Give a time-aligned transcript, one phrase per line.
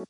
[0.00, 0.06] Hello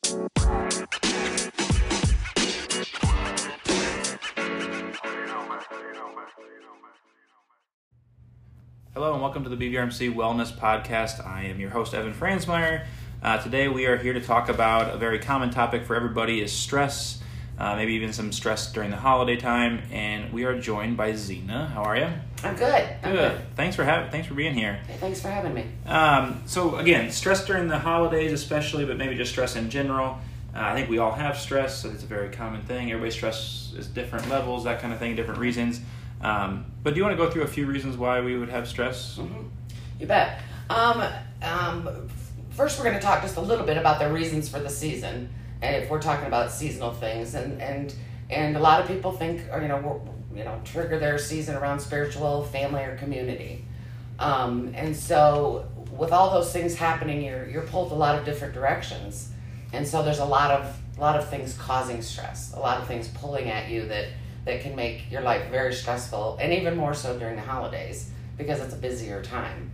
[9.15, 11.27] and welcome to the BVRMC Wellness Podcast.
[11.27, 12.87] I am your host Evan Franzmeyer.
[13.21, 16.53] Uh, today we are here to talk about a very common topic for everybody is
[16.53, 17.21] stress,
[17.61, 19.83] uh, maybe even some stress during the holiday time.
[19.93, 21.67] And we are joined by Zena.
[21.67, 22.09] How are you?
[22.43, 22.89] I'm good.
[23.03, 23.41] I'm Good.
[23.55, 24.11] Thanks for having.
[24.11, 24.81] Thanks for being here.
[24.87, 24.97] good.
[24.97, 25.67] Thanks for having me.
[25.87, 30.19] Um, so again, stress during the holidays, especially, but maybe just stress in general.
[30.55, 31.83] Uh, I think we all have stress.
[31.83, 32.91] So it's a very common thing.
[32.91, 35.81] Everybody's stress is different levels, that kind of thing, different reasons.
[36.23, 38.67] Um, but do you want to go through a few reasons why we would have
[38.69, 39.19] stress?
[39.99, 40.41] You bet.
[40.71, 41.03] Um,
[41.43, 42.09] um,
[42.51, 45.29] first, we're going to talk just a little bit about the reasons for the season,
[45.63, 47.95] if we're talking about seasonal things, and and
[48.29, 50.03] and a lot of people think, or you know,
[50.35, 53.65] you know, trigger their season around spiritual, family, or community.
[54.19, 58.55] Um, and so, with all those things happening, you're you're pulled a lot of different
[58.55, 59.31] directions,
[59.73, 62.87] and so there's a lot of a lot of things causing stress, a lot of
[62.87, 64.07] things pulling at you that
[64.45, 68.61] that can make your life very stressful, and even more so during the holidays because
[68.61, 69.71] it's a busier time.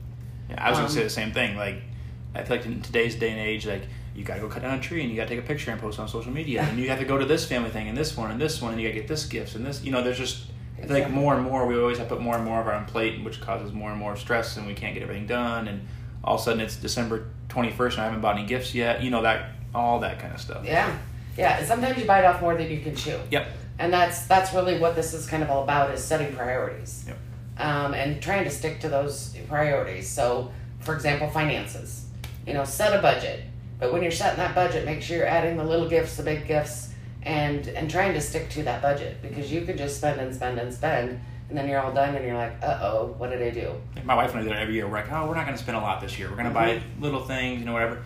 [0.50, 1.56] Yeah, I was gonna Um, say the same thing.
[1.56, 1.77] Like,
[2.34, 3.82] I feel like in today's day and age, like
[4.17, 5.98] you gotta go cut down a tree and you gotta take a picture and post
[5.98, 8.31] on social media, and you have to go to this family thing and this one
[8.31, 9.84] and this one, and you gotta get this gifts and this.
[9.84, 10.47] You know, there's just
[10.81, 12.75] feel like more and more we always have to put more and more of our
[12.75, 15.69] own plate, which causes more and more stress, and we can't get everything done.
[15.69, 15.87] And
[16.25, 19.03] all of a sudden it's December 21st and I haven't bought any gifts yet.
[19.03, 20.64] You know that all that kind of stuff.
[20.64, 20.97] Yeah,
[21.37, 21.59] yeah.
[21.59, 23.19] And sometimes you bite off more than you can chew.
[23.31, 23.48] Yep.
[23.78, 27.05] And that's that's really what this is kind of all about is setting priorities.
[27.06, 27.19] Yep.
[27.59, 30.09] Um, and trying to stick to those priorities.
[30.09, 30.50] So,
[30.81, 32.06] for example, finances.
[32.47, 33.44] You know, set a budget.
[33.78, 36.46] But when you're setting that budget, make sure you're adding the little gifts, the big
[36.46, 40.34] gifts, and and trying to stick to that budget because you could just spend and
[40.34, 43.42] spend and spend, and then you're all done and you're like, uh oh, what did
[43.42, 43.72] I do?
[44.04, 44.86] My wife and I do that every year.
[44.86, 46.28] We're like, oh, we're not going to spend a lot this year.
[46.30, 48.02] We're going to buy little things, you know, whatever.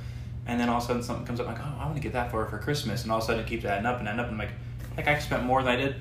[0.46, 2.14] And then all of a sudden something comes up, like, oh, I want to get
[2.14, 3.02] that for her for Christmas.
[3.04, 4.26] And all of a sudden it keeps adding up and adding up.
[4.26, 4.56] And I'm like,
[4.96, 5.96] like I spent more than I did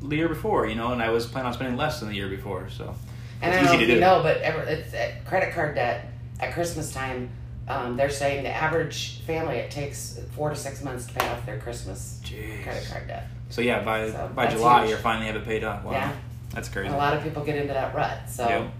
[0.00, 2.28] the year before, you know, and I was planning on spending less than the year
[2.28, 2.68] before.
[2.70, 2.94] So
[3.42, 4.00] And it's I don't know if to you do.
[4.00, 6.06] know, but ever, it's uh, credit card debt
[6.40, 7.28] at Christmas time.
[7.66, 11.46] Um, they're saying the average family it takes four to six months to pay off
[11.46, 12.62] their Christmas Jeez.
[12.62, 13.26] credit card debt.
[13.48, 14.90] So yeah, by So, by July huge.
[14.90, 15.84] you're finally have it paid off.
[15.84, 15.92] Wow.
[15.92, 16.12] Yeah.
[16.52, 16.86] That's crazy.
[16.88, 18.28] And a lot of people get into that rut.
[18.28, 18.70] So, Yep.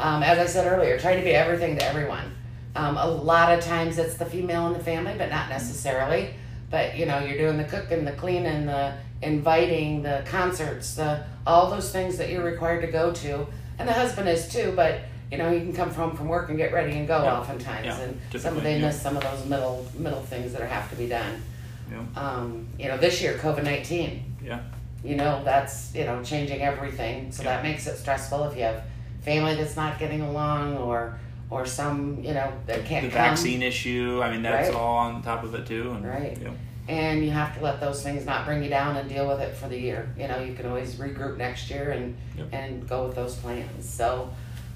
[0.00, 2.34] um, as I said earlier, try to be everything to everyone.
[2.76, 6.34] Um, a lot of times it's the female in the family, but not necessarily.
[6.70, 11.70] But you know, you're doing the cooking, the cleaning, the inviting, the concerts, the all
[11.70, 13.46] those things that you're required to go to,
[13.78, 14.72] and the husband is too.
[14.76, 15.00] But
[15.30, 17.38] you know, you can come home from work and get ready and go Yeah.
[17.38, 18.86] oftentimes, Yeah, and some typically, they yeah.
[18.86, 21.42] miss some of those middle middle things that have to be done.
[21.90, 22.20] Yeah.
[22.20, 24.60] Um, you know, this year COVID nineteen Yeah.
[25.04, 27.56] you know that's you know changing everything so Yeah.
[27.56, 28.82] that makes it stressful if you have
[29.22, 31.18] family that's not getting along or
[31.50, 34.20] or some you know that can't The come vaccine issue.
[34.22, 34.76] I mean, that's Right.
[34.76, 35.90] all on top of it too.
[35.92, 36.38] And, Right.
[36.42, 36.50] Yeah.
[36.88, 39.54] and you have to let those things not bring you down and deal with it
[39.54, 42.46] for the year you know you can always regroup next year and Yep.
[42.52, 44.30] and go with those plans so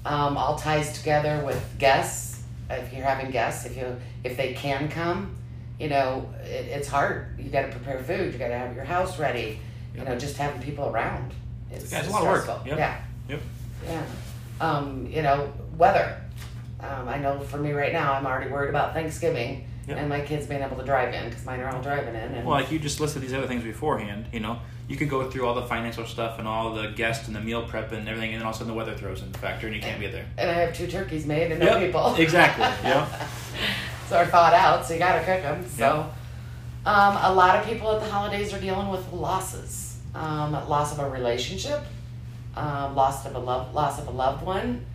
[0.05, 4.89] um, all ties together with guests if you're having guests if you if they can
[4.89, 5.35] come
[5.79, 8.85] you know it, it's hard you got to prepare food you got to have your
[8.85, 9.59] house ready
[9.95, 11.33] you know just having people around
[11.71, 12.41] it's, Yeah, it's a lot of work.
[12.43, 12.67] stressful.
[12.67, 12.77] Yep.
[12.77, 13.41] yeah Yep.
[13.85, 14.03] yeah
[14.61, 16.21] um, you know weather
[16.79, 19.97] um, i know for me right now i'm already worried about thanksgiving Yep.
[19.97, 22.45] and my kids being able to drive in because mine are all driving in and
[22.45, 25.47] Well, like you just listed these other things beforehand, you know, you could go through
[25.47, 28.39] all the financial stuff and all the guests and the meal prep and everything, and
[28.41, 30.07] then all of a sudden the weather throws in the factor and you can't be
[30.07, 30.25] there.
[30.37, 32.15] and I have two turkeys made and no Yep, people.
[32.17, 33.07] exactly, yeah.
[34.07, 35.65] so they're thawed out, so you gotta cook them.
[35.67, 36.09] So,
[36.85, 40.99] um, a lot of people at the holidays are dealing with losses, um, loss of
[40.99, 41.81] a relationship,
[42.55, 44.85] um, loss of a love, loss of a loved one,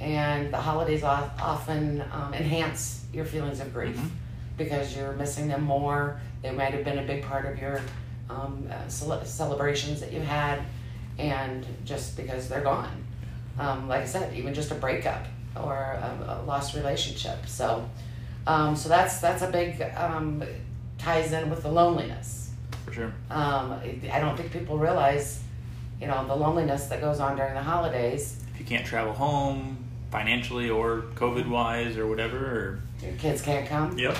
[0.00, 4.08] and the holidays often um, enhance your feelings of grief Mhm.
[4.56, 6.20] Because you're missing them more.
[6.42, 7.80] They might have been a big part of your
[8.30, 10.60] um, uh, cele- celebrations that you had,
[11.18, 13.04] and just because they're gone.
[13.58, 15.26] Um, like I said, even just a breakup
[15.56, 17.46] or a, a lost relationship.
[17.46, 17.88] So,
[18.46, 20.42] um, so that's that's a big um,
[20.98, 22.50] ties in with the loneliness.
[22.86, 23.12] For sure.
[23.30, 23.80] Um,
[24.12, 25.42] I don't think people realize,
[26.00, 28.42] you know, the loneliness that goes on during the holidays.
[28.52, 29.78] If you can't travel home
[30.10, 34.16] financially or COVID wise or whatever, or Your kids can't come, yep,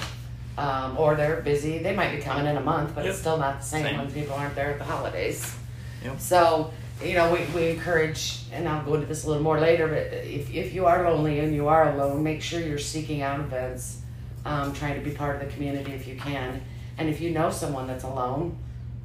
[0.58, 1.78] um, or they're busy.
[1.78, 3.10] They might be coming in a month, but Yep.
[3.12, 3.98] it's still not the same, Same.
[3.98, 5.54] when people aren't there at the holidays.
[6.04, 6.20] Yep.
[6.20, 6.72] So,
[7.02, 9.98] you know, we, we encourage, and I'll go into this a little more later, but
[10.24, 14.00] if, if you are lonely and you are alone, make sure you're seeking out events,
[14.44, 16.62] um, trying to be part of the community if you can.
[16.98, 18.56] And if you know someone that's alone,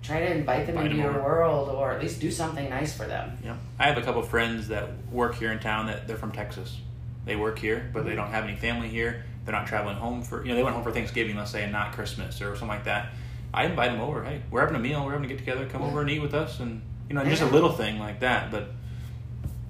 [0.04, 1.30] try to invite them Invite into them your over.
[1.40, 3.38] world or at least do something nice for them.
[3.44, 3.56] yeah.
[3.80, 6.78] I have a couple friends that work here in town that they're from Texas.
[7.26, 10.44] They work here, but they don't have any family here, they're not traveling home for
[10.44, 12.84] you know they went home for Thanksgiving, let's say, and not Christmas or something like
[12.86, 13.10] that.
[13.54, 14.24] I invite them over.
[14.24, 15.04] Hey, we're having a meal.
[15.06, 15.66] We're having to get together.
[15.66, 15.88] Come Yeah.
[15.88, 18.72] over and eat with us, and you know, just a little thing like that, but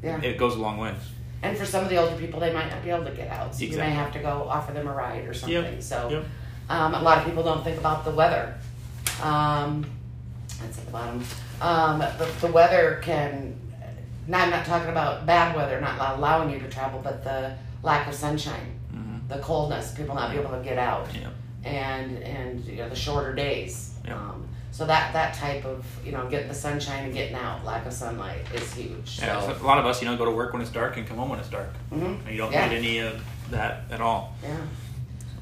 [0.04, 0.20] Yeah.
[0.22, 0.96] it goes a long ways.
[1.42, 3.56] And for some of the older people, they might not be able to get out.
[3.56, 5.80] So you may have to go offer them a ride or something.
[5.82, 6.26] So Yep.
[6.70, 8.56] um, a lot of people don't think about the weather.
[9.24, 9.86] Um,
[10.62, 11.24] that's at the bottom.
[11.62, 13.56] Um, the, the weather can,
[14.28, 18.08] not, I'm not talking about bad weather, not allowing you to travel, but the lack
[18.08, 18.79] of sunshine,
[19.30, 21.32] the coldness, people not be able to get out, Yep.
[21.64, 23.94] and and you know the shorter days.
[24.06, 24.16] Yep.
[24.16, 27.86] Um, so that that type of you know getting the sunshine and getting out, lack
[27.86, 29.20] of sunlight is huge.
[29.20, 30.98] Yeah, so so a lot of us, you know, go to work when it's dark
[30.98, 31.70] and come home when it's dark.
[31.92, 32.20] mhm.
[32.26, 32.68] And you don't Yeah.
[32.70, 33.22] need any of
[33.52, 34.36] that at all.
[34.44, 34.58] Yeah.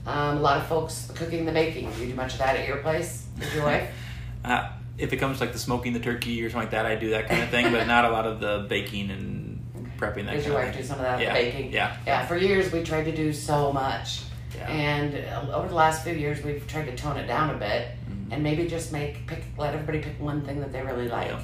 [0.05, 1.91] Um, a lot of folks cooking the baking.
[1.91, 3.89] Do you do much of that at your place with your wife?
[4.45, 7.09] Uh, if it comes like the smoking the turkey or something like that, I do
[7.09, 9.36] that kind of thing, but not a lot of the baking and
[9.97, 11.33] prepping that Does your wife do some of that yeah.
[11.33, 11.71] baking?
[11.71, 11.97] Yeah.
[12.05, 14.21] Yeah, for years we tried to do so much.
[14.55, 14.67] Yeah.
[14.69, 15.15] And
[15.49, 18.31] uh, over the last few years we've tried to tone it down a bit Mhm.
[18.33, 21.27] and maybe just make pick let everybody pick one thing that they really like.
[21.29, 21.41] Yeah.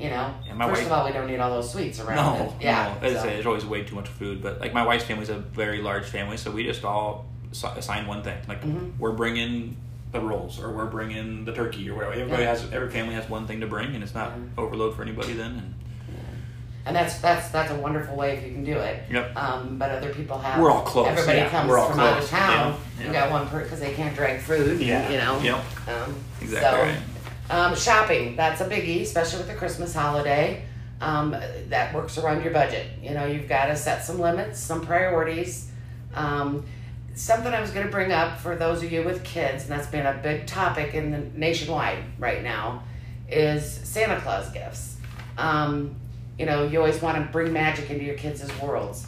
[0.00, 0.34] You know?
[0.68, 2.64] First wife- of all, we don't need all those sweets around No, it.
[2.64, 2.94] Yeah.
[3.00, 3.06] no.
[3.06, 4.42] As I so- say, there's always way too much food.
[4.42, 7.26] But like my wife's family's a very large family, so we just all
[7.76, 8.38] assign one thing.
[8.48, 8.92] Like Mhm.
[8.98, 9.76] we're bringing
[10.10, 12.12] the rolls, or we're bringing the turkey, or whatever.
[12.14, 12.48] Everybody Yeah.
[12.50, 14.62] has, every family has one thing to bring, and it's not Yeah.
[14.62, 15.32] overload for anybody.
[15.32, 15.74] Then, and
[16.84, 19.04] and that's that's that's a wonderful way if you can do it.
[19.10, 19.36] Yep.
[19.36, 20.60] Um, but other people have.
[20.60, 22.80] We're all close, Everybody yeah, comes we're all from out of town.
[22.98, 24.80] yeah, You got one per because they can't drag food.
[24.80, 25.38] Yeah, You know.
[25.40, 25.88] yep.
[25.88, 26.98] Um, exactly so, right.
[27.50, 30.64] Um, shopping, that's a biggie, especially with the Christmas holiday.
[31.00, 31.36] Um,
[31.68, 32.86] that works around your budget.
[33.02, 35.68] You know, you've got to set some limits, some priorities.
[36.14, 36.64] Um,
[37.14, 39.88] something I was going to bring up for those of you with kids, and that's
[39.88, 42.84] been a big topic in the nationwide right now,
[43.28, 44.96] is Santa Claus gifts.
[45.36, 45.96] Um,
[46.42, 49.06] you know, you always want to bring magic into your kids' worlds,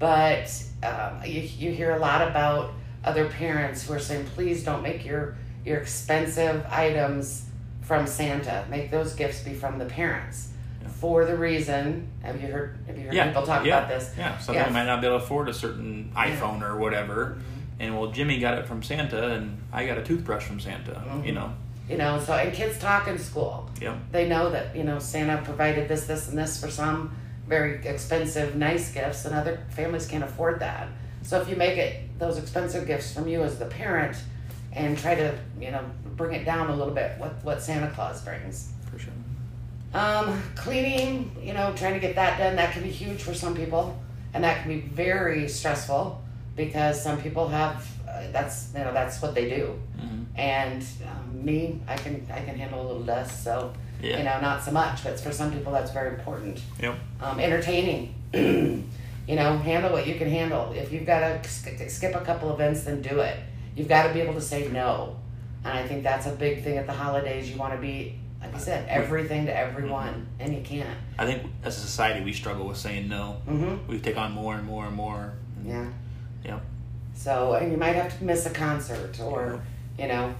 [0.00, 0.52] but
[0.82, 2.72] um, you, you hear a lot about
[3.04, 7.46] other parents who are saying, please don't make your your expensive items
[7.82, 8.66] from Santa.
[8.68, 10.48] Make those gifts be from the parents.
[10.82, 10.88] Yeah.
[10.88, 12.78] For the reason, have you heard?
[12.88, 13.78] Have you heard Yeah, people talk yeah.
[13.78, 14.12] about this?
[14.18, 14.64] Yeah, Yeah.
[14.64, 17.38] people might not be able to afford a certain iPhone or whatever.
[17.78, 21.00] And well, Jimmy got it from Santa, and I got a toothbrush from Santa.
[21.24, 21.34] You Mhm.
[21.34, 21.52] know.
[21.88, 23.68] You know, so and kids talk in school.
[23.80, 23.96] Yep.
[24.12, 27.14] They know that you know Santa provided this, this, and this for some
[27.46, 30.88] very expensive, nice gifts, and other families can't afford that.
[31.22, 34.16] So if you make it those expensive gifts from you as the parent,
[34.72, 35.84] and try to you know
[36.16, 38.72] bring it down a little bit, what what Santa Claus brings.
[38.90, 39.12] For sure.
[39.94, 43.54] Um, cleaning, you know, trying to get that done, that can be huge for some
[43.54, 44.00] people,
[44.32, 46.22] and that can be very stressful
[46.56, 51.44] because some people have uh, that's you know that's what they do, hmm and um,
[51.44, 54.18] me, I can I can handle a little less so Yeah.
[54.18, 56.60] you know not so much, but for some people that's very important.
[56.80, 56.94] Yep.
[57.20, 60.72] Um, entertaining, you know, handle what you can handle.
[60.72, 63.36] If you've got to sk- skip a couple events, then do it.
[63.76, 65.16] You've got to be able to say no,
[65.64, 67.50] and I think that's a big thing at the holidays.
[67.50, 70.88] You want to be, like I said, everything to everyone, and you can't.
[71.18, 73.36] I think as a society we struggle with saying no.
[73.48, 73.86] Mm-hmm.
[73.90, 75.32] We take on more and more and more.
[75.64, 75.88] Yeah.
[76.44, 76.60] Yep.
[77.14, 79.60] So, and you might have to miss a concert, or
[79.98, 80.34] you know,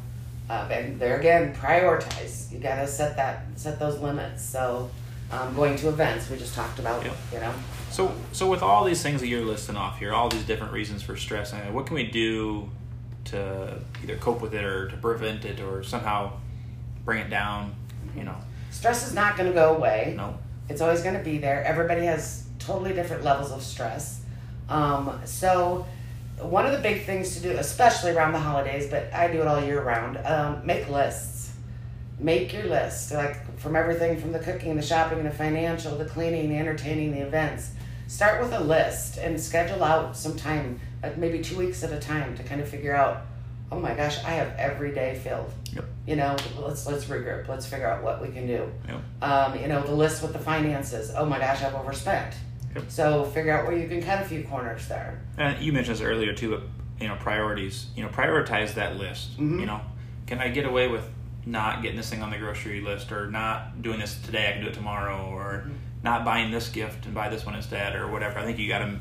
[0.51, 2.51] uh, and there again, prioritize.
[2.53, 4.45] You got to set that set those limits.
[4.45, 4.91] So,
[5.31, 7.05] um, going to events, we just talked about.
[7.05, 7.55] You know.
[7.91, 11.03] So, so with all these things that you're listing off here, all these different reasons
[11.03, 12.71] for stress, uh, what can we do
[13.27, 16.33] to either cope with it or to prevent it or somehow
[17.05, 17.75] bring it down?
[18.17, 18.37] You know,
[18.71, 20.15] Stress is not going to go away.
[20.17, 20.39] no.
[20.69, 21.63] It's always going to be there.
[21.65, 24.22] Everybody has totally different levels of stress.
[24.69, 25.87] Um, so,
[26.39, 29.47] one of the big things to do, especially around the holidays, but I do it
[29.47, 31.51] all year round, um, make lists.
[32.19, 36.49] Make your list, like from everything from the cooking, the shopping, the financial, the cleaning,
[36.49, 37.71] the entertaining, the events.
[38.07, 41.99] Start with a list and schedule out some time, like maybe two weeks at a
[41.99, 43.23] time, to kind of figure out.
[43.73, 45.51] Oh my gosh, I have every day filled.
[45.73, 45.85] Yep.
[46.07, 47.49] You know, let's let's regroup.
[47.49, 49.01] Let's figure out what we can do Yep.
[49.23, 51.11] um, you know, the list with the finances.
[51.17, 52.35] Oh my gosh, I've overspent.
[52.75, 52.85] Yep.
[52.89, 55.21] So figure out where you can cut a few corners there.
[55.37, 56.63] And you mentioned this earlier too, but
[57.01, 57.87] you know, priorities.
[57.97, 59.39] You know, prioritize that list.
[59.39, 59.61] Mhm.
[59.61, 59.81] You know,
[60.27, 61.05] can I get away with
[61.45, 64.49] not getting this thing on the grocery list, or not doing this today?
[64.49, 65.73] I can do it tomorrow, or Mhm.
[66.05, 68.39] not buying this gift and buy this one instead, or whatever.
[68.39, 68.95] I think you got to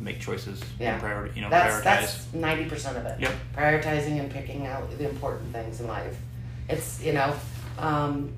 [0.00, 0.62] make choices.
[0.78, 0.92] Yeah.
[0.92, 1.34] And priority.
[1.34, 1.82] You know, That's prioritize.
[1.84, 3.20] that's ninety percent of it.
[3.20, 3.32] Yep.
[3.56, 6.16] Prioritizing and picking out the important things in life.
[6.68, 7.34] It's you know,
[7.78, 8.32] um,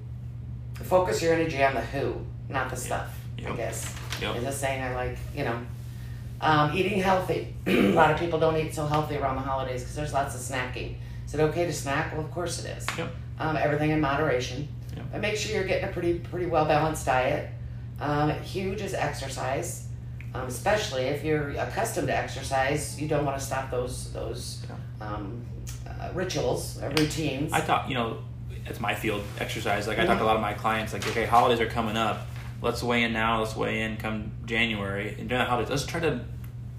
[0.82, 2.16] focus your energy on the who,
[2.48, 3.14] not the stuff.
[3.46, 4.36] I guess Yep.
[4.36, 5.18] is a saying I like.
[5.36, 5.60] You know,
[6.40, 7.54] um, eating healthy.
[7.66, 10.40] a lot of people don't eat so healthy around the holidays because there's lots of
[10.40, 10.94] snacking.
[11.26, 12.12] Is it okay to snack?
[12.12, 12.86] Well, of course it is.
[12.98, 13.14] Yep.
[13.38, 14.68] Um, everything in moderation.
[14.96, 15.06] Yep.
[15.12, 17.50] But make sure you're getting a pretty pretty well balanced diet.
[18.00, 19.86] Um, huge is exercise.
[20.34, 23.00] um, especially if you're accustomed to exercise.
[23.00, 24.64] You don't want to stop those those
[25.00, 25.44] um,
[25.88, 27.52] uh, rituals, uh, routines.
[27.52, 28.18] I thought, you know,
[28.66, 29.86] it's my field, exercise.
[29.86, 32.26] Like I talk to a lot of my clients, like, okay, holidays are coming up.
[32.64, 33.40] Let's weigh in now.
[33.40, 35.10] Let's weigh in come January.
[35.18, 36.20] And during the holidays, let's try to.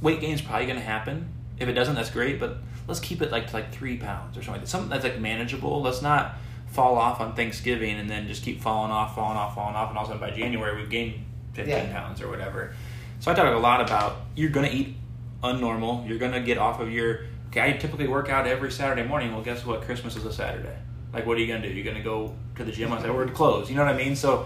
[0.01, 1.29] Weight gain's probably going to happen.
[1.57, 2.39] If it doesn't, that's great.
[2.39, 4.53] But let's keep it like to like three pounds or something.
[4.53, 4.67] Like that.
[4.67, 5.81] Something that's like manageable.
[5.81, 6.35] Let's not
[6.67, 9.97] fall off on Thanksgiving and then just keep falling off, falling off, falling off, and
[9.97, 11.23] all of a sudden by January we've gained
[11.53, 12.01] fifteen Yeah.
[12.01, 12.73] pounds or whatever.
[13.21, 14.95] So I talk a lot about you're going to eat
[15.43, 16.07] unnormal.
[16.07, 17.21] You're going to get off of your.
[17.49, 19.31] Okay, I typically work out every Saturday morning.
[19.31, 19.83] Well, guess what?
[19.83, 20.75] Christmas is a Saturday.
[21.13, 21.73] Like, what are you going to do?
[21.73, 23.15] You're going to go to the gym on Saturday?
[23.17, 23.69] We're closed.
[23.69, 24.17] You know what I mean?
[24.17, 24.45] So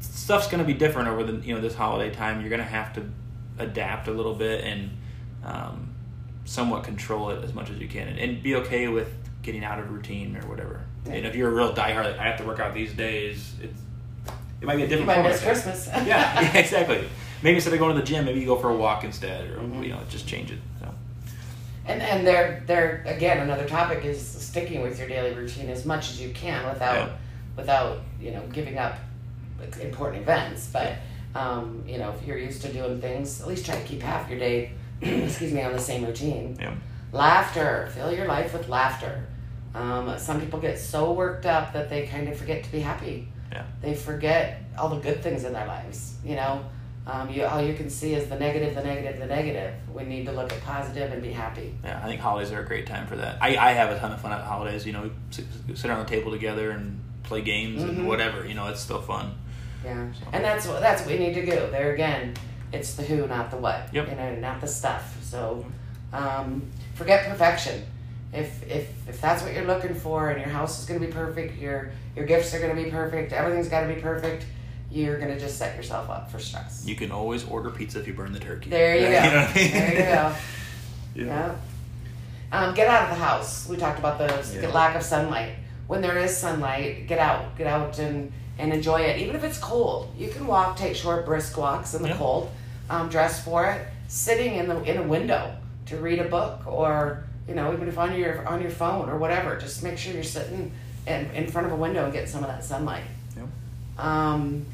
[0.00, 2.40] stuff's going to be different over the you know this holiday time.
[2.40, 3.04] You're going to have to
[3.58, 4.90] adapt a little bit and
[5.44, 5.94] um,
[6.44, 9.08] somewhat control it as much as you can, and, and be okay with
[9.42, 10.82] getting out of routine or whatever.
[11.06, 11.12] Yeah.
[11.14, 13.54] And if you're a real diehard, like, I have to work out these days.
[13.62, 13.80] It's
[14.60, 15.06] it might be a you different.
[15.06, 15.32] might format.
[15.32, 15.86] miss Christmas.
[15.92, 16.04] yeah,
[16.40, 17.04] yeah, exactly.
[17.42, 19.56] Maybe instead of going to the gym, maybe you go for a walk instead, or
[19.60, 19.82] Mhm.
[19.82, 20.58] you know, just change it.
[20.78, 20.92] So
[21.86, 26.10] And and there there again another topic is sticking with your daily routine as much
[26.10, 27.08] as you can without Yeah.
[27.56, 28.98] without you know giving up
[29.80, 30.68] important events.
[30.72, 30.94] But
[31.34, 34.28] um, you know if you're used to doing things, at least try to keep half
[34.28, 36.56] your day, excuse me, on the same routine.
[36.60, 36.74] yeah,
[37.12, 39.26] Laughter, fill your life with laughter.
[39.74, 43.28] Um, some people get so worked up that they kind of forget to be happy.
[43.52, 43.64] Yeah.
[43.82, 46.14] They forget all the good things in their lives.
[46.24, 46.64] You know,
[47.06, 49.74] um, you all you can see is the negative, the negative, the negative.
[49.92, 51.74] We need to look at positive and be happy.
[51.84, 52.00] yeah.
[52.02, 53.38] I think holidays are a great time for that.
[53.42, 54.86] I, I have a ton of fun at holidays.
[54.86, 57.88] You know, we sit, sit around the table together and play games Mhm.
[57.90, 58.46] and whatever.
[58.46, 59.34] You know, it's still fun.
[59.84, 61.52] Yeah, and that's what that's what we need to do.
[61.70, 62.34] There again,
[62.72, 63.88] it's the who, not the what.
[63.92, 64.08] Yep.
[64.10, 65.16] You know, not the stuff.
[65.22, 65.64] So,
[66.12, 66.62] um,
[66.94, 67.84] forget perfection.
[68.32, 71.12] If if if that's what you're looking for, and your house is going to be
[71.12, 74.44] perfect, your your gifts are going to be perfect, everything's got to be perfect.
[74.92, 76.84] You're going to just set yourself up for stress.
[76.84, 78.70] You can always order pizza if you burn the turkey.
[78.70, 79.10] There you go.
[79.10, 79.70] know I mean?
[79.72, 80.34] There you go.
[81.14, 81.26] Yeah.
[81.26, 81.54] Yeah.
[82.52, 83.68] Um, get out of the house.
[83.68, 84.68] We talked about the Yeah.
[84.68, 85.54] lack of sunlight.
[85.88, 87.56] When there is sunlight, get out.
[87.58, 89.20] Get out and, and enjoy it.
[89.20, 92.16] Even if it's cold, you can walk, take short, brisk walks in the Yeah.
[92.16, 92.50] cold.
[92.88, 93.86] Um, dress for it.
[94.08, 95.54] Sitting in the in a window
[95.86, 99.16] to read a book, or you know, even if on your on your phone or
[99.18, 100.72] whatever, just make sure you're sitting
[101.06, 103.04] in, in front of a window and getting some of that sunlight.
[103.36, 103.44] Yeah.
[103.98, 104.66] Um,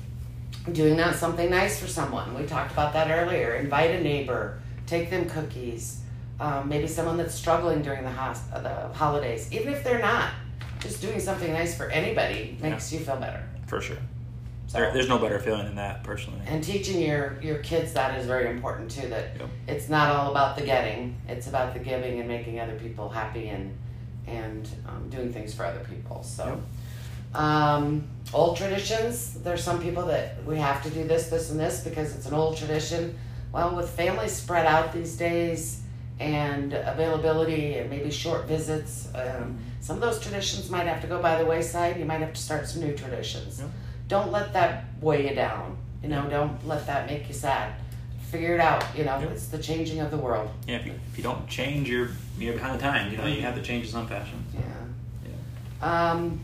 [0.72, 2.34] doing that something nice for someone.
[2.34, 3.54] We talked about that earlier.
[3.54, 6.00] Invite a neighbor, take them cookies.
[6.40, 10.30] Um, maybe someone that's struggling during the, hos- the holidays, even if they're not.
[10.80, 13.42] Just doing something nice for anybody makes you feel better.
[13.66, 13.96] For sure.
[14.68, 16.40] So, There, there's no better feeling than that, personally.
[16.46, 19.08] and teaching your your kids that is very important too.
[19.08, 19.48] That Yep.
[19.68, 23.48] it's not all about the getting; it's about the giving and making other people happy
[23.48, 23.76] and
[24.26, 26.22] and um, doing things for other people.
[26.24, 26.60] So,
[27.34, 29.34] um, old traditions.
[29.34, 32.34] There's some people that we have to do this, this, and this because it's an
[32.34, 33.16] old tradition.
[33.52, 35.82] Well, with families spread out these days
[36.18, 41.20] and availability and maybe short visits, um, some of those traditions might have to go
[41.20, 41.98] by the wayside.
[41.98, 43.60] You might have to start some new traditions.
[43.60, 43.70] Yep.
[44.08, 45.76] Don't let that weigh you down.
[46.02, 47.72] You know, don't let that make you sad.
[48.30, 48.84] Figure it out.
[48.96, 49.30] You know, Yep.
[49.30, 50.50] it's the changing of the world.
[50.66, 53.12] Yeah, if you, if you don't change, you're you're behind the times.
[53.12, 54.44] You know, you have to change in some fashion.
[54.54, 56.10] Yeah.
[56.10, 56.40] Um,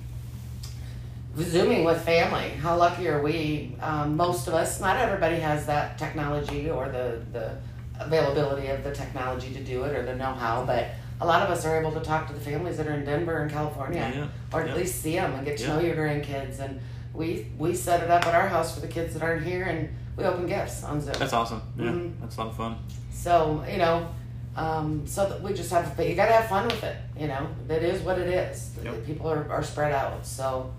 [1.39, 2.51] Zooming with family.
[2.51, 3.75] How lucky are we?
[3.81, 7.57] Um, most of us, not everybody has that technology or the, the
[8.07, 10.89] availability of the technology to do it or the know how, but
[11.21, 13.39] a lot of us are able to talk to the families that are in Denver
[13.43, 14.75] and California Yeah, or at yeah.
[14.75, 15.75] least see them and get to Yeah.
[15.75, 16.59] know your grandkids.
[16.59, 16.81] And
[17.15, 19.89] we, we set it up at our house for the kids that aren't here and
[20.17, 21.15] we open gifts on Zoom.
[21.19, 21.63] That's awesome.
[21.79, 22.21] Yeah, Mhm.
[22.21, 22.77] that's a lot of fun.
[23.13, 24.09] So you know,
[24.57, 26.97] um, so that we just have, to, but you got to have fun with it.
[27.19, 28.73] You know, that is what it is.
[28.85, 29.07] Yep.
[29.07, 30.27] People are, are spread out.
[30.27, 30.73] So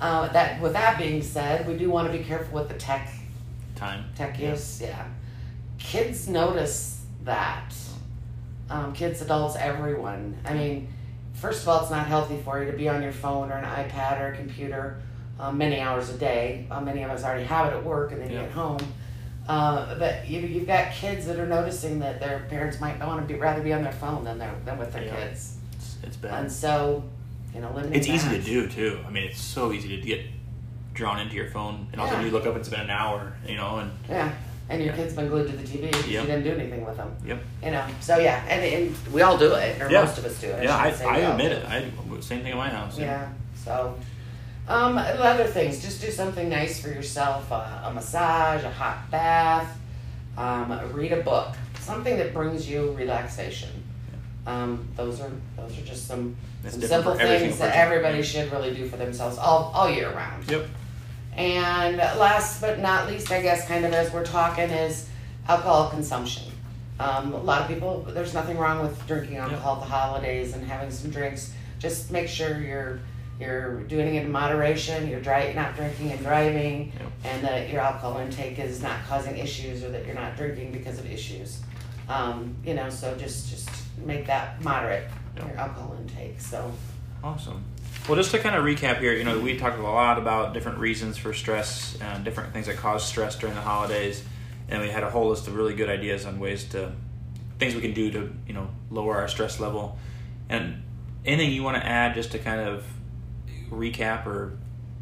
[0.00, 3.08] uh, that with that being said, we do want to be careful with the tech
[3.76, 4.06] Time.
[4.16, 4.50] tech Yeah.
[4.50, 4.80] use.
[4.82, 5.04] Yeah,
[5.78, 7.74] kids notice that.
[8.70, 10.38] Um, kids, adults, everyone.
[10.44, 10.88] I mean,
[11.34, 13.64] first of all, it's not healthy for you to be on your phone or an
[13.64, 15.00] iPad or a computer
[15.38, 16.66] um, many hours a day.
[16.70, 18.78] Uh, many of us already have it at work and then you get home.
[19.46, 23.32] Uh, but you, you've got kids that are noticing that their parents might want to
[23.34, 25.16] be rather be on their phone than, their, than with their Yeah.
[25.16, 25.58] kids.
[25.74, 26.32] It's, it's bad.
[26.44, 27.04] And so,
[27.54, 29.00] you know, limiting It's easy to do too.
[29.06, 30.22] I mean, it's so easy to get
[30.94, 32.22] drawn into your phone, and also Yeah.
[32.24, 34.32] you look up and spend an hour, you know, and Yeah.
[34.68, 34.96] And your Yeah.
[34.96, 36.22] kid's been glued to the TV because Yep.
[36.22, 37.14] you didn't do anything with them.
[37.24, 37.38] yep.
[37.62, 40.04] You know, so yeah, and, and we all do it, or Yeah.
[40.04, 40.64] most of us do it.
[40.64, 41.64] Yeah, I, should say I we all admit do it.
[41.66, 42.98] I same thing in my house.
[42.98, 43.26] Yeah.
[43.62, 43.94] So,
[44.68, 49.76] um, other things, just do something nice for yourself: uh, a massage, a hot bath,
[50.38, 51.48] um, read a book,
[51.80, 53.68] something that brings you relaxation.
[54.46, 57.74] Um, those are those are just some, some different simple for every things single that
[57.74, 57.92] person.
[57.92, 60.50] everybody should really do for themselves all all year round.
[60.50, 60.66] Yep.
[61.36, 65.08] And last but not least, I guess, kind of as we're talking, is
[65.48, 66.44] alcohol consumption.
[67.00, 70.64] Um, a lot of people, there's nothing wrong with drinking alcohol at the holidays and
[70.64, 71.52] having some drinks.
[71.78, 73.00] Just make sure you're
[73.40, 75.08] you're doing it in moderation.
[75.08, 76.92] You're dry, not drinking and driving,
[77.24, 81.00] and that your alcohol intake is not causing issues, or that you're not drinking because
[81.00, 81.60] of issues.
[82.08, 86.40] Um, you know, so just just make that moderate your alcohol intake.
[86.40, 86.70] So
[87.24, 87.64] Awesome.
[88.06, 90.76] Well, just to kind of recap here, you know, we talked a lot about different
[90.76, 94.22] reasons for stress and different things that cause stress during the holidays,
[94.68, 96.92] and we had a whole list of really good ideas on ways to
[97.58, 99.96] things we can do to you know lower our stress level.
[100.50, 100.82] And
[101.24, 102.84] anything you want to add just to kind of
[103.70, 104.58] recap or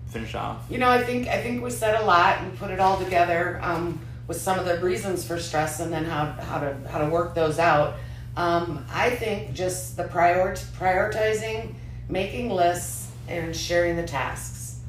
[0.06, 0.64] finish off?
[0.70, 3.58] You know, I think I think we said a lot and put it all together
[3.62, 7.08] um, with some of the reasons for stress and then how how to how to
[7.08, 7.94] work those out.
[8.36, 11.74] Um, I think just the prior prioritizing,
[12.12, 14.80] making lists, and sharing the tasks.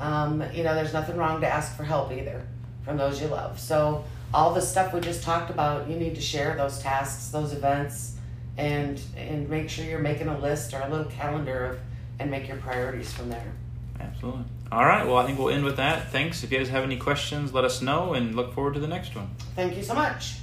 [0.00, 2.42] Um, you know, there's nothing wrong to ask for help either
[2.84, 3.60] from those you love.
[3.60, 7.52] So all the stuff we just talked about, you need to share those tasks, those
[7.52, 8.16] events,
[8.58, 11.78] and and make sure you're making a list or a little calendar of
[12.18, 13.52] and make your priorities from there.
[14.00, 14.44] Absolutely.
[14.70, 15.06] All right.
[15.06, 16.10] Well, I think we'll end with that.
[16.10, 16.42] Thanks.
[16.42, 19.14] If you guys have any questions, let us know, and look forward to the next
[19.14, 19.30] one.
[19.54, 20.41] Thank you so much.